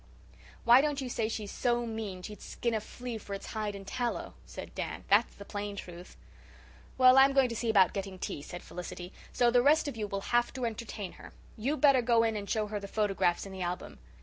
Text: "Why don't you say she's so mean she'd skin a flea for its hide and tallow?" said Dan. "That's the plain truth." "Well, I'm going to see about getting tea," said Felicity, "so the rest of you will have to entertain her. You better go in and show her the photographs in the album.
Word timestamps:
"Why 0.63 0.81
don't 0.81 0.99
you 0.99 1.09
say 1.09 1.29
she's 1.29 1.51
so 1.51 1.85
mean 1.85 2.23
she'd 2.23 2.41
skin 2.41 2.73
a 2.73 2.81
flea 2.81 3.19
for 3.19 3.35
its 3.35 3.45
hide 3.53 3.75
and 3.75 3.85
tallow?" 3.85 4.33
said 4.47 4.73
Dan. 4.73 5.03
"That's 5.09 5.35
the 5.35 5.45
plain 5.45 5.75
truth." 5.75 6.17
"Well, 6.97 7.19
I'm 7.19 7.33
going 7.33 7.49
to 7.49 7.55
see 7.55 7.69
about 7.69 7.93
getting 7.93 8.17
tea," 8.17 8.41
said 8.41 8.63
Felicity, 8.63 9.13
"so 9.31 9.51
the 9.51 9.61
rest 9.61 9.87
of 9.87 9.95
you 9.95 10.07
will 10.07 10.21
have 10.33 10.51
to 10.53 10.65
entertain 10.65 11.11
her. 11.21 11.33
You 11.55 11.77
better 11.77 12.01
go 12.01 12.23
in 12.23 12.35
and 12.35 12.49
show 12.49 12.65
her 12.65 12.79
the 12.79 12.87
photographs 12.87 13.45
in 13.45 13.51
the 13.51 13.61
album. 13.61 13.99